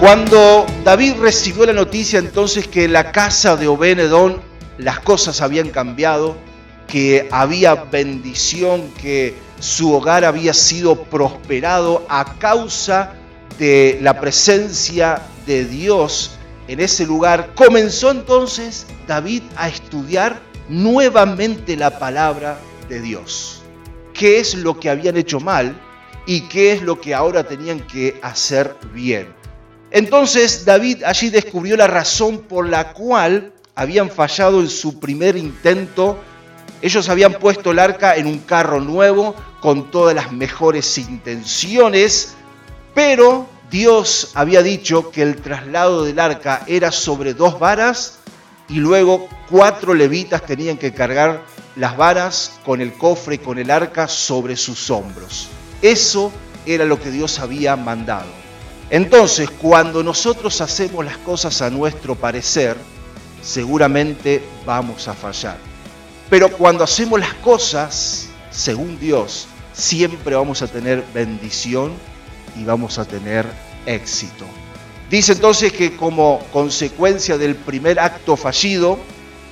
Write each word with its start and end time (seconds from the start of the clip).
Cuando 0.00 0.66
David 0.84 1.14
recibió 1.20 1.64
la 1.64 1.72
noticia 1.72 2.18
entonces 2.18 2.68
que 2.68 2.84
en 2.84 2.92
la 2.92 3.12
casa 3.12 3.56
de 3.56 3.66
Obededón 3.66 4.42
las 4.76 5.00
cosas 5.00 5.40
habían 5.40 5.70
cambiado, 5.70 6.36
que 6.86 7.28
había 7.32 7.74
bendición, 7.74 8.92
que 9.00 9.34
su 9.58 9.94
hogar 9.94 10.26
había 10.26 10.52
sido 10.52 11.04
prosperado 11.04 12.04
a 12.10 12.36
causa 12.38 13.14
de 13.58 13.98
la 14.02 14.20
presencia 14.20 15.22
de 15.46 15.64
Dios 15.64 16.32
en 16.68 16.80
ese 16.80 17.06
lugar, 17.06 17.52
comenzó 17.54 18.10
entonces 18.10 18.86
David 19.06 19.44
a 19.56 19.68
estudiar 19.68 20.42
nuevamente 20.68 21.74
la 21.74 21.98
palabra 21.98 22.58
de 22.90 23.00
Dios. 23.00 23.62
¿Qué 24.12 24.40
es 24.40 24.54
lo 24.56 24.78
que 24.78 24.90
habían 24.90 25.16
hecho 25.16 25.40
mal 25.40 25.80
y 26.26 26.42
qué 26.42 26.72
es 26.72 26.82
lo 26.82 27.00
que 27.00 27.14
ahora 27.14 27.44
tenían 27.44 27.80
que 27.80 28.20
hacer 28.22 28.76
bien? 28.92 29.45
Entonces 29.90 30.64
David 30.64 31.04
allí 31.04 31.30
descubrió 31.30 31.76
la 31.76 31.86
razón 31.86 32.40
por 32.40 32.68
la 32.68 32.92
cual 32.92 33.52
habían 33.74 34.10
fallado 34.10 34.60
en 34.60 34.68
su 34.68 34.98
primer 34.98 35.36
intento. 35.36 36.18
Ellos 36.82 37.08
habían 37.08 37.34
puesto 37.34 37.70
el 37.70 37.78
arca 37.78 38.16
en 38.16 38.26
un 38.26 38.38
carro 38.40 38.80
nuevo 38.80 39.34
con 39.60 39.90
todas 39.90 40.14
las 40.14 40.32
mejores 40.32 40.98
intenciones, 40.98 42.34
pero 42.94 43.46
Dios 43.70 44.32
había 44.34 44.62
dicho 44.62 45.10
que 45.10 45.22
el 45.22 45.36
traslado 45.36 46.04
del 46.04 46.18
arca 46.18 46.62
era 46.66 46.92
sobre 46.92 47.34
dos 47.34 47.58
varas 47.58 48.18
y 48.68 48.74
luego 48.74 49.28
cuatro 49.50 49.94
levitas 49.94 50.42
tenían 50.42 50.76
que 50.76 50.92
cargar 50.92 51.42
las 51.76 51.96
varas 51.96 52.58
con 52.64 52.80
el 52.80 52.92
cofre 52.92 53.36
y 53.36 53.38
con 53.38 53.58
el 53.58 53.70
arca 53.70 54.08
sobre 54.08 54.56
sus 54.56 54.90
hombros. 54.90 55.48
Eso 55.82 56.32
era 56.64 56.84
lo 56.84 57.00
que 57.00 57.10
Dios 57.10 57.38
había 57.38 57.76
mandado. 57.76 58.45
Entonces, 58.90 59.50
cuando 59.50 60.02
nosotros 60.02 60.60
hacemos 60.60 61.04
las 61.04 61.18
cosas 61.18 61.60
a 61.62 61.70
nuestro 61.70 62.14
parecer, 62.14 62.76
seguramente 63.42 64.42
vamos 64.64 65.08
a 65.08 65.14
fallar. 65.14 65.58
Pero 66.30 66.50
cuando 66.50 66.84
hacemos 66.84 67.18
las 67.18 67.34
cosas 67.34 68.28
según 68.50 68.98
Dios, 68.98 69.46
siempre 69.72 70.34
vamos 70.34 70.62
a 70.62 70.68
tener 70.68 71.04
bendición 71.12 71.92
y 72.56 72.64
vamos 72.64 72.98
a 72.98 73.04
tener 73.04 73.46
éxito. 73.86 74.44
Dice 75.10 75.32
entonces 75.32 75.72
que 75.72 75.96
como 75.96 76.40
consecuencia 76.52 77.38
del 77.38 77.54
primer 77.54 78.00
acto 78.00 78.36
fallido, 78.36 78.98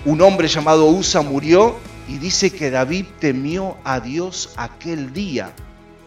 un 0.05 0.20
hombre 0.20 0.48
llamado 0.48 0.86
Usa 0.86 1.22
murió 1.22 1.77
y 2.08 2.18
dice 2.18 2.50
que 2.50 2.70
David 2.70 3.06
temió 3.20 3.77
a 3.84 4.00
Dios 4.00 4.50
aquel 4.56 5.12
día. 5.12 5.52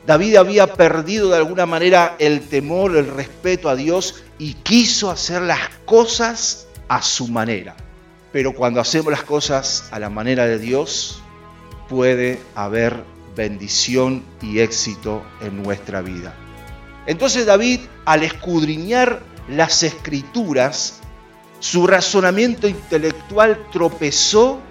David 0.08 0.38
había 0.38 0.68
perdido 0.68 1.32
de 1.32 1.36
alguna 1.36 1.66
manera 1.66 2.16
el 2.18 2.40
temor, 2.40 2.96
el 2.96 3.08
respeto 3.08 3.68
a 3.68 3.76
Dios 3.76 4.24
y 4.40 4.54
quiso 4.54 5.12
hacer 5.12 5.42
las 5.42 5.68
cosas 5.86 6.66
a 6.88 7.02
su 7.02 7.28
manera. 7.28 7.76
Pero 8.32 8.54
cuando 8.54 8.80
hacemos 8.80 9.12
las 9.12 9.24
cosas 9.24 9.90
a 9.92 10.00
la 10.00 10.10
manera 10.10 10.46
de 10.46 10.60
Dios, 10.60 11.22
puede 11.90 12.40
haber 12.56 13.04
bendición 13.36 14.24
y 14.42 14.60
éxito 14.60 15.26
en 15.42 15.62
nuestra 15.62 16.02
vida. 16.02 16.34
Entonces 17.06 17.46
David, 17.46 17.82
al 18.06 18.24
escudriñar 18.24 19.22
las 19.50 19.84
escrituras, 19.84 21.02
su 21.60 21.86
razonamiento 21.86 22.70
intelectual 22.70 23.60
tropezó 23.74 24.62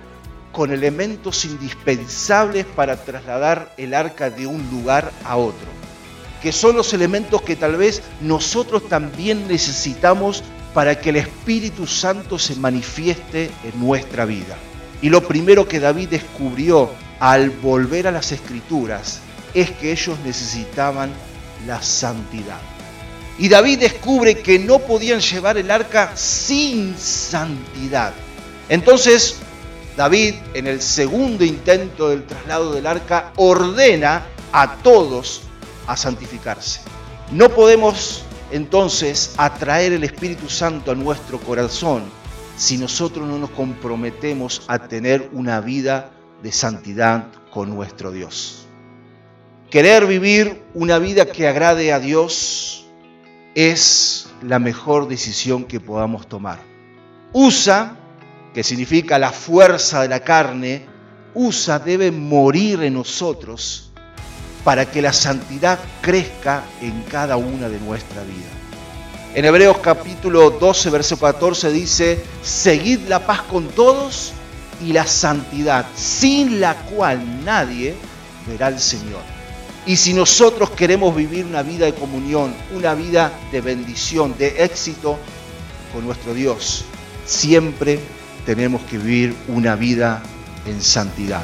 con 0.56 0.72
elementos 0.72 1.44
indispensables 1.44 2.64
para 2.64 2.96
trasladar 2.96 3.74
el 3.76 3.92
arca 3.92 4.30
de 4.30 4.46
un 4.46 4.66
lugar 4.70 5.12
a 5.22 5.36
otro, 5.36 5.68
que 6.40 6.50
son 6.50 6.74
los 6.74 6.94
elementos 6.94 7.42
que 7.42 7.56
tal 7.56 7.76
vez 7.76 8.00
nosotros 8.22 8.88
también 8.88 9.48
necesitamos 9.48 10.42
para 10.72 10.98
que 10.98 11.10
el 11.10 11.16
Espíritu 11.16 11.86
Santo 11.86 12.38
se 12.38 12.56
manifieste 12.56 13.50
en 13.64 13.78
nuestra 13.78 14.24
vida. 14.24 14.56
Y 15.02 15.10
lo 15.10 15.28
primero 15.28 15.68
que 15.68 15.78
David 15.78 16.08
descubrió 16.08 16.90
al 17.20 17.50
volver 17.50 18.06
a 18.06 18.10
las 18.10 18.32
escrituras 18.32 19.20
es 19.52 19.70
que 19.72 19.92
ellos 19.92 20.18
necesitaban 20.24 21.10
la 21.66 21.82
santidad. 21.82 22.60
Y 23.38 23.50
David 23.50 23.80
descubre 23.80 24.38
que 24.38 24.58
no 24.58 24.78
podían 24.78 25.20
llevar 25.20 25.58
el 25.58 25.70
arca 25.70 26.16
sin 26.16 26.96
santidad. 26.96 28.14
Entonces, 28.70 29.36
David, 29.96 30.34
en 30.54 30.66
el 30.66 30.82
segundo 30.82 31.44
intento 31.44 32.10
del 32.10 32.24
traslado 32.24 32.74
del 32.74 32.86
arca, 32.86 33.32
ordena 33.36 34.26
a 34.52 34.76
todos 34.76 35.42
a 35.86 35.96
santificarse. 35.96 36.80
No 37.32 37.48
podemos 37.48 38.22
entonces 38.50 39.34
atraer 39.38 39.92
el 39.92 40.04
Espíritu 40.04 40.48
Santo 40.48 40.90
a 40.92 40.94
nuestro 40.94 41.38
corazón 41.40 42.04
si 42.56 42.78
nosotros 42.78 43.26
no 43.26 43.38
nos 43.38 43.50
comprometemos 43.50 44.62
a 44.68 44.78
tener 44.86 45.28
una 45.32 45.60
vida 45.60 46.10
de 46.42 46.52
santidad 46.52 47.26
con 47.50 47.70
nuestro 47.74 48.12
Dios. 48.12 48.66
Querer 49.70 50.06
vivir 50.06 50.62
una 50.74 50.98
vida 50.98 51.26
que 51.26 51.48
agrade 51.48 51.92
a 51.92 52.00
Dios 52.00 52.86
es 53.54 54.28
la 54.42 54.58
mejor 54.58 55.08
decisión 55.08 55.64
que 55.64 55.80
podamos 55.80 56.28
tomar. 56.28 56.60
Usa, 57.32 57.96
que 58.56 58.64
significa 58.64 59.18
la 59.18 59.32
fuerza 59.32 60.00
de 60.00 60.08
la 60.08 60.20
carne, 60.20 60.86
usa 61.34 61.78
debe 61.78 62.10
morir 62.10 62.82
en 62.84 62.94
nosotros 62.94 63.90
para 64.64 64.90
que 64.90 65.02
la 65.02 65.12
santidad 65.12 65.78
crezca 66.00 66.64
en 66.80 67.02
cada 67.02 67.36
una 67.36 67.68
de 67.68 67.78
nuestra 67.80 68.22
vida. 68.22 68.48
En 69.34 69.44
Hebreos 69.44 69.76
capítulo 69.82 70.48
12, 70.48 70.88
verso 70.88 71.18
14 71.18 71.70
dice, 71.70 72.24
seguid 72.42 73.00
la 73.08 73.26
paz 73.26 73.42
con 73.42 73.68
todos 73.68 74.32
y 74.82 74.94
la 74.94 75.06
santidad, 75.06 75.84
sin 75.94 76.58
la 76.58 76.76
cual 76.76 77.44
nadie 77.44 77.94
verá 78.46 78.68
al 78.68 78.80
Señor. 78.80 79.20
Y 79.84 79.96
si 79.96 80.14
nosotros 80.14 80.70
queremos 80.70 81.14
vivir 81.14 81.44
una 81.44 81.62
vida 81.62 81.84
de 81.84 81.92
comunión, 81.92 82.54
una 82.74 82.94
vida 82.94 83.32
de 83.52 83.60
bendición, 83.60 84.34
de 84.38 84.64
éxito 84.64 85.18
con 85.92 86.06
nuestro 86.06 86.32
Dios, 86.32 86.86
siempre 87.26 88.00
tenemos 88.46 88.80
que 88.82 88.96
vivir 88.96 89.34
una 89.48 89.74
vida 89.74 90.22
en 90.66 90.80
santidad. 90.80 91.42